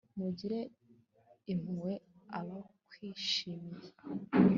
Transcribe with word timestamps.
Mugirire 0.17 0.59
impuhwe 1.51 1.93
abakwishimiye 2.39 3.89